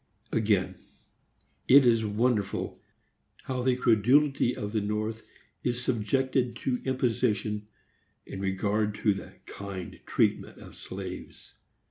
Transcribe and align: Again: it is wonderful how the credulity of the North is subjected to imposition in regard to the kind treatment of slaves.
Again: 0.31 0.77
it 1.67 1.85
is 1.85 2.03
wonderful 2.03 2.81
how 3.43 3.61
the 3.61 3.75
credulity 3.75 4.55
of 4.57 4.71
the 4.71 4.81
North 4.81 5.21
is 5.63 5.83
subjected 5.83 6.55
to 6.55 6.81
imposition 6.85 7.67
in 8.25 8.39
regard 8.41 8.95
to 8.95 9.13
the 9.13 9.33
kind 9.45 9.99
treatment 10.07 10.57
of 10.57 10.75
slaves. 10.75 11.53